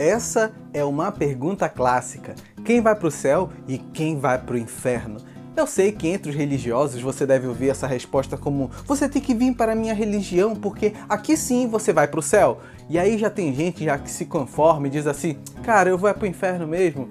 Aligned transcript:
Essa 0.00 0.50
é 0.72 0.82
uma 0.82 1.12
pergunta 1.12 1.68
clássica. 1.68 2.34
Quem 2.64 2.80
vai 2.80 2.94
para 2.94 3.06
o 3.06 3.10
céu 3.10 3.50
e 3.68 3.76
quem 3.76 4.18
vai 4.18 4.38
para 4.38 4.54
o 4.54 4.58
inferno? 4.58 5.18
Eu 5.54 5.66
sei 5.66 5.92
que 5.92 6.08
entre 6.08 6.30
os 6.30 6.34
religiosos 6.34 7.02
você 7.02 7.26
deve 7.26 7.46
ouvir 7.46 7.68
essa 7.68 7.86
resposta 7.86 8.38
como: 8.38 8.70
você 8.86 9.06
tem 9.10 9.20
que 9.20 9.34
vir 9.34 9.54
para 9.54 9.72
a 9.72 9.74
minha 9.74 9.92
religião 9.92 10.56
porque 10.56 10.94
aqui 11.06 11.36
sim 11.36 11.68
você 11.68 11.92
vai 11.92 12.08
para 12.08 12.18
o 12.18 12.22
céu. 12.22 12.60
E 12.88 12.98
aí 12.98 13.18
já 13.18 13.28
tem 13.28 13.54
gente 13.54 13.84
já 13.84 13.98
que 13.98 14.10
se 14.10 14.24
conforma 14.24 14.86
e 14.86 14.90
diz 14.90 15.06
assim: 15.06 15.36
cara, 15.62 15.90
eu 15.90 15.98
vou 15.98 16.14
para 16.14 16.24
o 16.24 16.26
inferno 16.26 16.66
mesmo. 16.66 17.10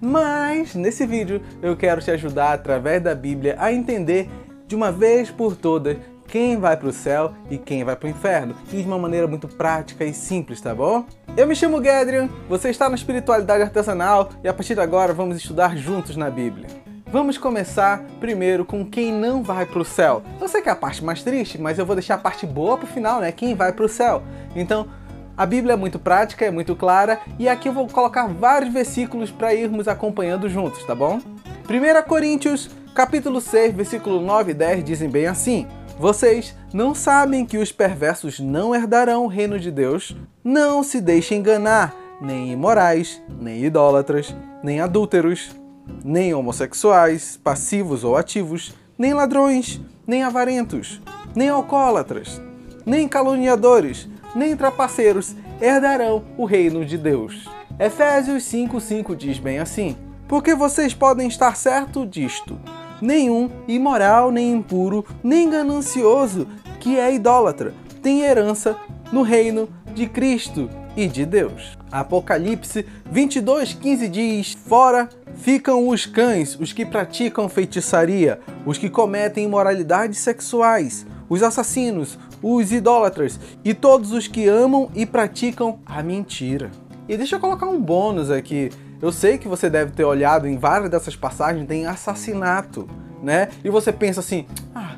Mas 0.00 0.74
nesse 0.74 1.04
vídeo 1.04 1.42
eu 1.60 1.76
quero 1.76 2.00
te 2.00 2.10
ajudar 2.12 2.54
através 2.54 3.02
da 3.02 3.14
Bíblia 3.14 3.56
a 3.58 3.70
entender 3.70 4.30
de 4.66 4.74
uma 4.74 4.90
vez 4.90 5.30
por 5.30 5.54
todas 5.54 5.98
quem 6.32 6.56
vai 6.56 6.78
para 6.78 6.88
o 6.88 6.92
céu 6.94 7.34
e 7.50 7.58
quem 7.58 7.84
vai 7.84 7.94
para 7.94 8.06
o 8.06 8.10
inferno, 8.10 8.54
e 8.72 8.80
de 8.80 8.88
uma 8.88 8.98
maneira 8.98 9.26
muito 9.26 9.46
prática 9.46 10.02
e 10.02 10.14
simples, 10.14 10.62
tá 10.62 10.74
bom? 10.74 11.04
Eu 11.36 11.46
me 11.46 11.54
chamo 11.54 11.78
Gadrian, 11.78 12.26
você 12.48 12.70
está 12.70 12.88
na 12.88 12.94
espiritualidade 12.94 13.62
artesanal 13.62 14.30
e 14.42 14.48
a 14.48 14.54
partir 14.54 14.74
de 14.74 14.80
agora 14.80 15.12
vamos 15.12 15.36
estudar 15.36 15.76
juntos 15.76 16.16
na 16.16 16.30
Bíblia. 16.30 16.68
Vamos 17.08 17.36
começar 17.36 18.02
primeiro 18.18 18.64
com 18.64 18.82
quem 18.82 19.12
não 19.12 19.42
vai 19.42 19.66
para 19.66 19.80
o 19.80 19.84
céu. 19.84 20.22
Eu 20.40 20.48
sei 20.48 20.62
que 20.62 20.70
é 20.70 20.72
a 20.72 20.76
parte 20.76 21.04
mais 21.04 21.22
triste, 21.22 21.60
mas 21.60 21.78
eu 21.78 21.84
vou 21.84 21.94
deixar 21.94 22.14
a 22.14 22.18
parte 22.18 22.46
boa 22.46 22.78
para 22.78 22.86
o 22.86 22.90
final, 22.90 23.20
né? 23.20 23.30
Quem 23.30 23.54
vai 23.54 23.70
para 23.70 23.84
o 23.84 23.88
céu. 23.88 24.22
Então, 24.56 24.88
a 25.36 25.44
Bíblia 25.44 25.74
é 25.74 25.76
muito 25.76 25.98
prática, 25.98 26.46
é 26.46 26.50
muito 26.50 26.74
clara 26.74 27.20
e 27.38 27.46
aqui 27.46 27.68
eu 27.68 27.74
vou 27.74 27.86
colocar 27.86 28.26
vários 28.26 28.72
versículos 28.72 29.30
para 29.30 29.54
irmos 29.54 29.86
acompanhando 29.86 30.48
juntos, 30.48 30.82
tá 30.84 30.94
bom? 30.94 31.20
1 31.68 32.08
Coríntios, 32.08 32.70
capítulo 32.94 33.38
6, 33.38 33.74
versículo 33.74 34.22
9 34.22 34.52
e 34.52 34.54
10 34.54 34.82
dizem 34.82 35.10
bem 35.10 35.26
assim: 35.26 35.66
vocês 35.98 36.56
não 36.72 36.94
sabem 36.94 37.44
que 37.44 37.58
os 37.58 37.70
perversos 37.70 38.40
não 38.40 38.74
herdarão 38.74 39.24
o 39.24 39.28
reino 39.28 39.58
de 39.58 39.70
Deus? 39.70 40.16
Não 40.42 40.82
se 40.82 41.00
deixem 41.00 41.38
enganar, 41.38 41.94
nem 42.20 42.52
imorais, 42.52 43.22
nem 43.40 43.64
idólatras, 43.64 44.34
nem 44.62 44.80
adúlteros, 44.80 45.54
nem 46.04 46.34
homossexuais, 46.34 47.36
passivos 47.36 48.04
ou 48.04 48.16
ativos, 48.16 48.74
nem 48.98 49.12
ladrões, 49.12 49.80
nem 50.06 50.22
avarentos, 50.22 51.00
nem 51.34 51.48
alcoólatras, 51.48 52.40
nem 52.86 53.08
caluniadores, 53.08 54.08
nem 54.34 54.56
trapaceiros 54.56 55.34
herdarão 55.60 56.24
o 56.36 56.44
reino 56.44 56.84
de 56.84 56.96
Deus. 56.96 57.48
Efésios 57.78 58.44
5,5 58.44 59.14
diz 59.16 59.38
bem 59.38 59.58
assim: 59.58 59.96
Porque 60.28 60.54
vocês 60.54 60.94
podem 60.94 61.28
estar 61.28 61.56
certo 61.56 62.06
disto 62.06 62.58
nenhum 63.02 63.50
imoral, 63.68 64.30
nem 64.30 64.52
impuro, 64.52 65.04
nem 65.22 65.50
ganancioso, 65.50 66.46
que 66.80 66.98
é 66.98 67.12
idólatra, 67.12 67.74
tem 68.00 68.22
herança 68.22 68.76
no 69.12 69.22
reino 69.22 69.68
de 69.94 70.06
Cristo 70.06 70.70
e 70.96 71.06
de 71.06 71.26
Deus. 71.26 71.76
Apocalipse 71.90 72.86
22:15 73.12 74.08
diz: 74.08 74.52
Fora 74.52 75.08
ficam 75.34 75.88
os 75.88 76.06
cães, 76.06 76.58
os 76.58 76.72
que 76.72 76.86
praticam 76.86 77.48
feitiçaria, 77.48 78.40
os 78.64 78.78
que 78.78 78.88
cometem 78.88 79.44
imoralidades 79.44 80.18
sexuais, 80.18 81.06
os 81.28 81.42
assassinos, 81.42 82.18
os 82.42 82.72
idólatras 82.72 83.38
e 83.64 83.74
todos 83.74 84.12
os 84.12 84.26
que 84.26 84.48
amam 84.48 84.90
e 84.94 85.04
praticam 85.04 85.78
a 85.86 86.02
mentira. 86.02 86.70
E 87.08 87.16
deixa 87.16 87.36
eu 87.36 87.40
colocar 87.40 87.66
um 87.66 87.80
bônus 87.80 88.30
aqui. 88.30 88.70
Eu 89.02 89.10
sei 89.10 89.36
que 89.36 89.48
você 89.48 89.68
deve 89.68 89.90
ter 89.90 90.04
olhado 90.04 90.46
em 90.46 90.56
várias 90.56 90.88
dessas 90.88 91.16
passagens 91.16 91.66
tem 91.66 91.86
assassinato, 91.86 92.88
né? 93.20 93.48
E 93.64 93.68
você 93.68 93.92
pensa 93.92 94.20
assim: 94.20 94.46
"Ah, 94.72 94.94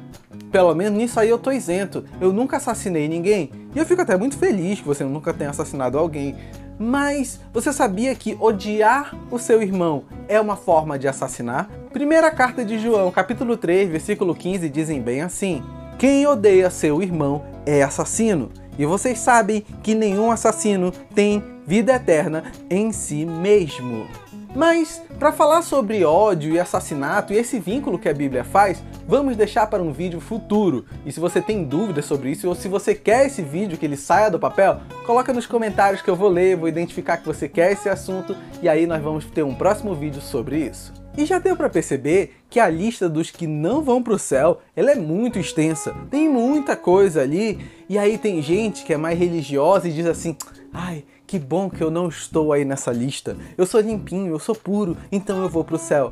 pelo 0.53 0.75
menos 0.75 0.99
nisso 0.99 1.19
aí 1.19 1.31
eu 1.31 1.39
tô 1.39 1.51
isento. 1.51 2.05
Eu 2.21 2.31
nunca 2.31 2.59
assassinei 2.59 3.09
ninguém". 3.09 3.51
E 3.75 3.79
eu 3.79 3.87
fico 3.87 4.03
até 4.03 4.15
muito 4.15 4.37
feliz 4.37 4.79
que 4.79 4.87
você 4.87 5.05
nunca 5.05 5.33
tenha 5.33 5.49
assassinado 5.49 5.99
alguém. 5.99 6.37
Mas 6.79 7.41
você 7.51 7.73
sabia 7.73 8.15
que 8.15 8.37
odiar 8.39 9.17
o 9.31 9.39
seu 9.39 9.63
irmão 9.63 10.05
é 10.29 10.39
uma 10.39 10.57
forma 10.57 10.99
de 10.99 11.09
assassinar? 11.09 11.71
Primeira 11.91 12.31
carta 12.31 12.63
de 12.63 12.79
João, 12.79 13.11
capítulo 13.11 13.57
3, 13.57 13.89
versículo 13.89 14.35
15, 14.35 14.69
dizem 14.69 15.01
bem 15.01 15.23
assim: 15.23 15.63
Quem 15.98 16.27
odeia 16.27 16.69
seu 16.69 17.03
irmão 17.03 17.43
é 17.64 17.83
assassino. 17.83 18.51
E 18.79 18.85
vocês 18.85 19.18
sabem 19.18 19.64
que 19.83 19.95
nenhum 19.95 20.30
assassino 20.30 20.92
tem 21.14 21.42
vida 21.67 21.95
eterna 21.95 22.45
em 22.68 22.92
si 22.92 23.24
mesmo. 23.24 24.07
Mas, 24.55 25.02
para 25.18 25.33
falar 25.33 25.62
sobre 25.62 26.05
ódio 26.05 26.55
e 26.55 26.61
assassinato 26.61 27.33
e 27.33 27.36
esse 27.36 27.58
vínculo 27.58 27.98
que 27.98 28.08
a 28.08 28.14
Bíblia 28.14 28.45
faz, 28.45 28.83
vamos 29.07 29.36
deixar 29.36 29.67
para 29.67 29.83
um 29.83 29.92
vídeo 29.92 30.20
futuro. 30.20 30.84
E 31.05 31.11
se 31.11 31.18
você 31.18 31.42
tem 31.42 31.64
dúvidas 31.64 32.05
sobre 32.05 32.30
isso, 32.30 32.48
ou 32.48 32.55
se 32.55 32.68
você 32.68 32.95
quer 32.95 33.27
esse 33.27 33.42
vídeo 33.42 33.77
que 33.77 33.84
ele 33.84 33.96
saia 33.96 34.30
do 34.30 34.39
papel, 34.39 34.80
coloca 35.05 35.33
nos 35.33 35.46
comentários 35.46 36.02
que 36.02 36.08
eu 36.08 36.14
vou 36.14 36.29
ler, 36.29 36.57
vou 36.57 36.68
identificar 36.68 37.17
que 37.17 37.27
você 37.27 37.48
quer 37.48 37.73
esse 37.73 37.89
assunto, 37.89 38.36
e 38.63 38.68
aí 38.68 38.86
nós 38.86 39.02
vamos 39.02 39.24
ter 39.24 39.42
um 39.42 39.55
próximo 39.55 39.92
vídeo 39.92 40.20
sobre 40.20 40.58
isso. 40.58 41.04
E 41.17 41.25
já 41.25 41.39
deu 41.39 41.57
para 41.57 41.70
perceber 41.70 42.35
que 42.51 42.58
a 42.58 42.69
lista 42.69 43.08
dos 43.08 43.30
que 43.30 43.47
não 43.47 43.83
vão 43.83 44.02
para 44.02 44.14
o 44.14 44.19
céu, 44.19 44.61
ela 44.75 44.91
é 44.91 44.97
muito 44.97 45.39
extensa. 45.39 45.95
Tem 46.11 46.29
muita 46.29 46.75
coisa 46.75 47.23
ali, 47.23 47.64
e 47.89 47.97
aí 47.97 48.19
tem 48.19 48.42
gente 48.42 48.85
que 48.85 48.92
é 48.92 48.97
mais 48.97 49.17
religiosa 49.17 49.89
e 49.89 49.92
diz 49.92 50.07
assim: 50.07 50.36
"Ai, 50.73 51.05
que 51.25 51.39
bom 51.39 51.70
que 51.70 51.83
eu 51.83 51.91
não 51.91 52.08
estou 52.08 52.52
aí 52.52 52.64
nessa 52.64 52.91
lista. 52.91 53.36
Eu 53.57 53.64
sou 53.64 53.80
limpinho, 53.80 54.35
eu 54.35 54.41
sou 54.41 54.57
puro, 54.57 54.97
então 55.13 55.41
eu 55.41 55.48
vou 55.48 55.63
para 55.63 55.77
o 55.77 55.79
céu". 55.79 56.11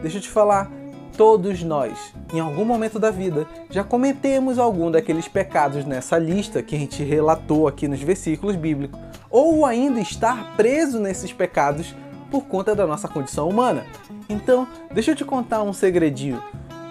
Deixa 0.00 0.18
eu 0.18 0.22
te 0.22 0.30
falar, 0.30 0.70
todos 1.16 1.62
nós, 1.62 2.14
em 2.32 2.38
algum 2.38 2.64
momento 2.64 2.98
da 2.98 3.10
vida, 3.10 3.48
já 3.70 3.82
cometemos 3.82 4.58
algum 4.58 4.90
daqueles 4.90 5.26
pecados 5.26 5.84
nessa 5.84 6.16
lista 6.16 6.62
que 6.62 6.76
a 6.76 6.78
gente 6.78 7.02
relatou 7.02 7.66
aqui 7.66 7.88
nos 7.88 8.00
versículos 8.00 8.54
bíblicos, 8.54 9.00
ou 9.30 9.66
ainda 9.66 10.00
estar 10.00 10.56
preso 10.56 11.00
nesses 11.00 11.32
pecados 11.32 11.94
por 12.34 12.46
conta 12.46 12.74
da 12.74 12.84
nossa 12.84 13.06
condição 13.06 13.48
humana. 13.48 13.84
Então, 14.28 14.66
deixa 14.92 15.12
eu 15.12 15.14
te 15.14 15.24
contar 15.24 15.62
um 15.62 15.72
segredinho. 15.72 16.42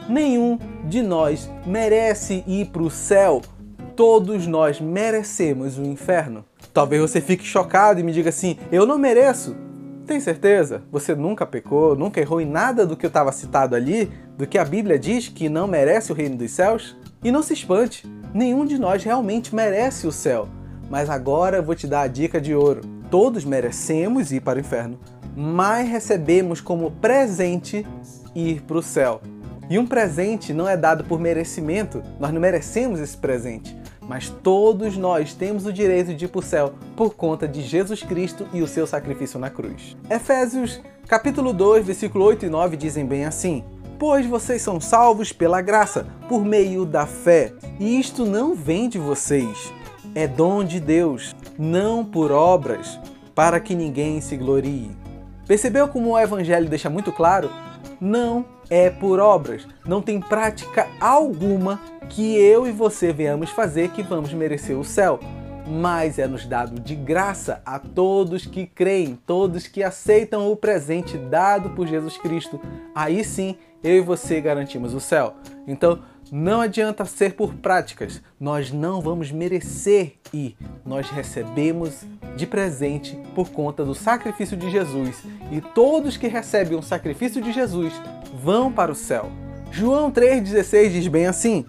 Nenhum 0.07 0.57
de 0.85 1.01
nós 1.01 1.51
merece 1.65 2.45
ir 2.47 2.67
para 2.67 2.81
o 2.81 2.89
céu. 2.89 3.41
Todos 3.93 4.47
nós 4.47 4.79
merecemos 4.79 5.77
o 5.77 5.83
inferno. 5.83 6.45
Talvez 6.73 7.01
você 7.01 7.19
fique 7.19 7.43
chocado 7.43 7.99
e 7.99 8.03
me 8.03 8.13
diga 8.13 8.29
assim: 8.29 8.57
eu 8.71 8.85
não 8.85 8.97
mereço. 8.97 9.53
Tem 10.07 10.17
certeza? 10.21 10.81
Você 10.89 11.13
nunca 11.13 11.45
pecou, 11.45 11.93
nunca 11.93 12.21
errou 12.21 12.39
em 12.39 12.45
nada 12.45 12.85
do 12.85 12.95
que 12.95 13.05
eu 13.05 13.09
estava 13.09 13.33
citado 13.33 13.75
ali, 13.75 14.09
do 14.37 14.47
que 14.47 14.57
a 14.57 14.63
Bíblia 14.63 14.97
diz 14.97 15.27
que 15.27 15.49
não 15.49 15.67
merece 15.67 16.09
o 16.13 16.15
reino 16.15 16.37
dos 16.37 16.51
céus? 16.51 16.95
E 17.21 17.33
não 17.33 17.43
se 17.43 17.51
espante, 17.51 18.09
nenhum 18.33 18.65
de 18.65 18.79
nós 18.79 19.03
realmente 19.03 19.53
merece 19.53 20.07
o 20.07 20.11
céu. 20.11 20.47
Mas 20.89 21.09
agora 21.09 21.57
eu 21.57 21.63
vou 21.63 21.75
te 21.75 21.85
dar 21.85 22.03
a 22.03 22.07
dica 22.07 22.39
de 22.39 22.55
ouro. 22.55 22.92
Todos 23.13 23.45
merecemos 23.45 24.31
ir 24.31 24.41
para 24.41 24.57
o 24.57 24.59
inferno, 24.59 24.99
mas 25.37 25.87
recebemos 25.87 26.59
como 26.59 26.89
presente 26.89 27.85
ir 28.33 28.63
para 28.63 28.79
o 28.79 28.81
céu. 28.81 29.21
E 29.69 29.77
um 29.77 29.85
presente 29.85 30.51
não 30.51 30.67
é 30.67 30.75
dado 30.75 31.03
por 31.03 31.19
merecimento, 31.19 32.01
nós 32.19 32.33
não 32.33 32.41
merecemos 32.41 32.99
esse 32.99 33.15
presente, 33.15 33.77
mas 34.01 34.29
todos 34.29 34.97
nós 34.97 35.31
temos 35.35 35.67
o 35.67 35.71
direito 35.71 36.15
de 36.15 36.25
ir 36.25 36.27
para 36.27 36.39
o 36.39 36.41
céu 36.41 36.73
por 36.95 37.13
conta 37.13 37.47
de 37.47 37.61
Jesus 37.61 38.01
Cristo 38.01 38.47
e 38.51 38.63
o 38.63 38.67
seu 38.67 38.87
sacrifício 38.87 39.39
na 39.39 39.51
cruz. 39.51 39.95
Efésios 40.09 40.81
capítulo 41.07 41.53
2, 41.53 41.85
versículo 41.85 42.25
8 42.25 42.47
e 42.47 42.49
9 42.49 42.75
dizem 42.75 43.05
bem 43.05 43.25
assim: 43.25 43.63
Pois 43.99 44.25
vocês 44.25 44.63
são 44.63 44.81
salvos 44.81 45.31
pela 45.31 45.61
graça, 45.61 46.07
por 46.27 46.43
meio 46.43 46.83
da 46.83 47.05
fé, 47.05 47.53
e 47.79 47.99
isto 47.99 48.25
não 48.25 48.55
vem 48.55 48.89
de 48.89 48.97
vocês, 48.97 49.71
é 50.15 50.27
dom 50.27 50.63
de 50.63 50.79
Deus, 50.79 51.35
não 51.57 52.03
por 52.03 52.31
obras, 52.31 52.99
para 53.35 53.59
que 53.59 53.75
ninguém 53.75 54.21
se 54.21 54.37
glorie. 54.37 54.91
Percebeu 55.47 55.87
como 55.87 56.11
o 56.11 56.19
Evangelho 56.19 56.69
deixa 56.69 56.89
muito 56.89 57.11
claro? 57.11 57.49
Não 57.99 58.45
é 58.69 58.89
por 58.89 59.19
obras, 59.19 59.67
não 59.85 60.01
tem 60.01 60.19
prática 60.19 60.87
alguma 60.99 61.79
que 62.09 62.35
eu 62.35 62.67
e 62.67 62.71
você 62.71 63.11
venhamos 63.11 63.49
fazer 63.49 63.89
que 63.89 64.01
vamos 64.01 64.33
merecer 64.33 64.77
o 64.77 64.83
céu, 64.83 65.19
mas 65.67 66.19
é 66.19 66.27
nos 66.27 66.45
dado 66.45 66.79
de 66.81 66.95
graça 66.95 67.61
a 67.65 67.79
todos 67.79 68.45
que 68.45 68.65
creem, 68.65 69.17
todos 69.25 69.67
que 69.67 69.83
aceitam 69.83 70.51
o 70.51 70.55
presente 70.55 71.17
dado 71.17 71.71
por 71.71 71.87
Jesus 71.87 72.17
Cristo. 72.17 72.59
Aí 72.93 73.23
sim, 73.23 73.55
eu 73.83 73.97
e 73.97 74.01
você 74.01 74.39
garantimos 74.39 74.93
o 74.93 74.99
céu. 74.99 75.35
Então, 75.67 75.99
não 76.31 76.61
adianta 76.61 77.05
ser 77.05 77.35
por 77.35 77.53
práticas, 77.53 78.21
nós 78.39 78.71
não 78.71 79.01
vamos 79.01 79.31
merecer 79.31 80.13
ir, 80.33 80.57
nós 80.83 81.09
recebemos 81.09 82.05
de 82.35 82.47
presente 82.47 83.15
por 83.35 83.49
conta 83.51 83.85
do 83.85 83.93
sacrifício 83.93 84.57
de 84.57 84.71
Jesus, 84.71 85.23
e 85.51 85.61
todos 85.61 86.17
que 86.17 86.27
recebem 86.27 86.77
o 86.77 86.81
sacrifício 86.81 87.39
de 87.39 87.51
Jesus 87.51 87.93
vão 88.41 88.71
para 88.71 88.91
o 88.91 88.95
céu. 88.95 89.29
João 89.71 90.11
3,16 90.11 90.89
diz 90.89 91.07
bem 91.07 91.27
assim: 91.27 91.65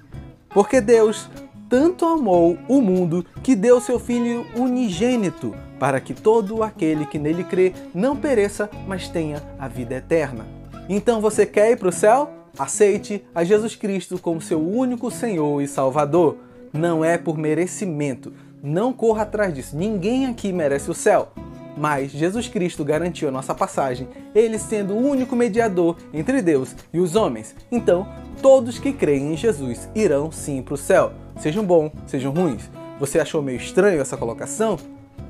Porque 0.48 0.80
Deus 0.80 1.28
tanto 1.68 2.06
amou 2.06 2.56
o 2.68 2.80
mundo 2.80 3.24
que 3.42 3.56
deu 3.56 3.80
seu 3.80 3.98
Filho 3.98 4.46
unigênito, 4.56 5.54
para 5.78 6.00
que 6.00 6.14
todo 6.14 6.62
aquele 6.62 7.04
que 7.04 7.18
nele 7.18 7.44
crê 7.44 7.72
não 7.94 8.16
pereça, 8.16 8.70
mas 8.86 9.08
tenha 9.08 9.42
a 9.58 9.68
vida 9.68 9.96
eterna. 9.96 10.53
Então 10.88 11.20
você 11.20 11.46
quer 11.46 11.72
ir 11.72 11.76
para 11.76 11.88
o 11.88 11.92
céu? 11.92 12.30
Aceite 12.58 13.24
a 13.34 13.42
Jesus 13.42 13.74
Cristo 13.74 14.18
como 14.18 14.40
seu 14.40 14.60
único 14.60 15.10
Senhor 15.10 15.60
e 15.60 15.66
Salvador. 15.66 16.36
Não 16.72 17.04
é 17.04 17.16
por 17.18 17.38
merecimento. 17.38 18.32
Não 18.62 18.92
corra 18.92 19.22
atrás 19.22 19.54
disso. 19.54 19.76
Ninguém 19.76 20.26
aqui 20.26 20.52
merece 20.52 20.90
o 20.90 20.94
céu. 20.94 21.32
mas 21.76 22.10
Jesus 22.10 22.48
Cristo 22.48 22.84
garantiu 22.84 23.28
a 23.28 23.32
nossa 23.32 23.54
passagem, 23.54 24.08
ele 24.34 24.58
sendo 24.58 24.94
o 24.94 25.08
único 25.10 25.34
mediador 25.34 25.96
entre 26.12 26.40
Deus 26.40 26.74
e 26.92 27.00
os 27.00 27.16
homens. 27.16 27.54
Então, 27.70 28.06
todos 28.40 28.78
que 28.78 28.92
creem 28.92 29.32
em 29.32 29.36
Jesus 29.36 29.88
irão 29.94 30.30
sim 30.30 30.62
para 30.62 30.74
o 30.74 30.78
céu, 30.78 31.12
sejam 31.38 31.64
bons, 31.64 31.90
sejam 32.06 32.32
ruins. 32.32 32.70
Você 33.00 33.18
achou 33.18 33.42
meio 33.42 33.58
estranho 33.58 34.00
essa 34.00 34.16
colocação? 34.16 34.78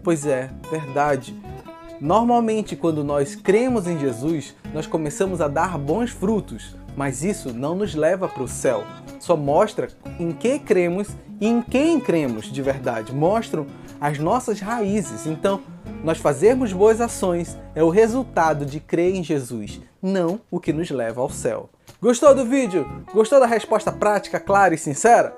Pois 0.02 0.26
é, 0.26 0.50
verdade. 0.70 1.34
Normalmente, 2.00 2.76
quando 2.76 3.04
nós 3.04 3.34
cremos 3.34 3.86
em 3.86 3.98
Jesus, 3.98 4.54
nós 4.72 4.86
começamos 4.86 5.40
a 5.40 5.48
dar 5.48 5.78
bons 5.78 6.10
frutos, 6.10 6.76
mas 6.96 7.22
isso 7.22 7.52
não 7.52 7.74
nos 7.74 7.94
leva 7.94 8.28
para 8.28 8.42
o 8.42 8.48
céu. 8.48 8.84
Só 9.20 9.36
mostra 9.36 9.88
em 10.18 10.32
que 10.32 10.58
cremos 10.58 11.08
e 11.40 11.46
em 11.46 11.62
quem 11.62 12.00
cremos 12.00 12.52
de 12.52 12.60
verdade. 12.60 13.14
Mostram 13.14 13.66
as 14.00 14.18
nossas 14.18 14.60
raízes. 14.60 15.26
Então, 15.26 15.60
nós 16.02 16.18
fazermos 16.18 16.72
boas 16.72 17.00
ações 17.00 17.56
é 17.74 17.82
o 17.82 17.90
resultado 17.90 18.66
de 18.66 18.80
crer 18.80 19.14
em 19.14 19.24
Jesus, 19.24 19.80
não 20.02 20.40
o 20.50 20.60
que 20.60 20.72
nos 20.72 20.90
leva 20.90 21.20
ao 21.20 21.30
céu. 21.30 21.70
Gostou 22.00 22.34
do 22.34 22.44
vídeo? 22.44 22.86
Gostou 23.14 23.40
da 23.40 23.46
resposta 23.46 23.90
prática, 23.90 24.38
clara 24.38 24.74
e 24.74 24.78
sincera? 24.78 25.34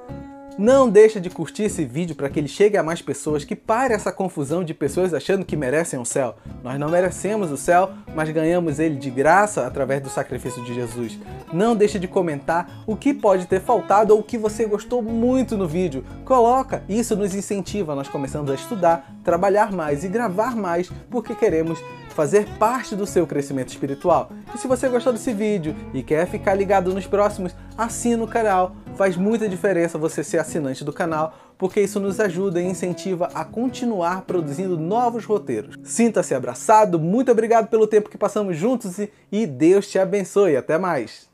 Não 0.59 0.89
deixa 0.89 1.21
de 1.21 1.29
curtir 1.29 1.65
esse 1.65 1.85
vídeo 1.85 2.17
para 2.17 2.31
que 2.31 2.41
ele 2.41 2.49
chegue 2.49 2.79
a 2.79 2.83
mais 2.83 3.03
pessoas, 3.03 3.45
que 3.45 3.55
pare 3.55 3.93
essa 3.93 4.11
confusão 4.11 4.65
de 4.65 4.73
pessoas 4.73 5.13
achando 5.13 5.45
que 5.45 5.55
merecem 5.55 6.01
o 6.01 6.05
céu. 6.05 6.37
Nós 6.65 6.81
não 6.81 6.89
merecemos 6.89 7.53
o 7.53 7.59
céu, 7.59 7.91
mas 8.15 8.31
ganhamos 8.31 8.79
ele 8.79 8.97
de 8.97 9.11
graça 9.11 9.67
através 9.67 10.01
do 10.01 10.09
sacrifício 10.09 10.65
de 10.65 10.75
Jesus. 10.75 11.19
Não 11.53 11.77
deixe 11.77 11.99
de 11.99 12.09
comentar 12.09 12.83
o 12.87 12.97
que 12.97 13.13
pode 13.13 13.45
ter 13.45 13.61
faltado 13.61 14.15
ou 14.15 14.21
o 14.21 14.23
que 14.23 14.39
você 14.39 14.65
gostou 14.65 15.03
muito 15.03 15.59
no 15.59 15.69
vídeo. 15.69 16.03
Coloca, 16.25 16.83
isso 16.89 17.15
nos 17.15 17.35
incentiva, 17.35 17.95
nós 17.95 18.09
começamos 18.09 18.51
a 18.51 18.55
estudar, 18.55 19.15
trabalhar 19.23 19.71
mais 19.71 20.05
e 20.05 20.09
gravar 20.09 20.57
mais, 20.57 20.91
porque 21.11 21.35
queremos 21.35 21.79
fazer 22.15 22.49
parte 22.59 22.97
do 22.97 23.07
seu 23.07 23.27
crescimento 23.27 23.69
espiritual. 23.69 24.31
E 24.55 24.59
se 24.59 24.67
você 24.67 24.89
gostou 24.89 25.13
desse 25.13 25.35
vídeo 25.35 25.77
e 25.93 26.03
quer 26.03 26.27
ficar 26.27 26.55
ligado 26.55 26.95
nos 26.95 27.07
próximos, 27.07 27.55
assina 27.77 28.25
o 28.25 28.27
canal. 28.27 28.75
Faz 28.97 29.15
muita 29.15 29.47
diferença 29.47 29.99
você 29.99 30.25
ser 30.25 30.39
assinante 30.39 30.83
do 30.83 30.93
canal, 30.93 31.37
porque 31.59 31.81
isso 31.83 32.01
nos 32.01 32.19
ajuda 32.19 32.63
e 32.63 32.67
incentiva 32.67 33.29
a 33.35 33.45
continuar 33.45 34.23
produzindo 34.23 34.79
novos 34.79 35.25
roteiros. 35.25 35.77
Sinta-se 35.85 36.35
abraçado, 36.35 36.99
muito 36.99 37.31
obrigado 37.31 37.69
pelo 37.69 37.87
tempo 37.87 38.09
que 38.09 38.17
passamos 38.17 38.57
juntos 38.57 38.99
e 39.31 39.47
Deus 39.47 39.87
te 39.87 39.99
abençoe. 39.99 40.57
Até 40.57 40.79
mais! 40.79 41.29